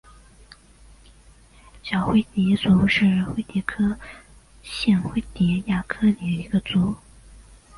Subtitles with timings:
[1.83, 3.95] 娆灰蝶族是灰蝶科
[4.63, 6.95] 线灰蝶亚科里的一个族。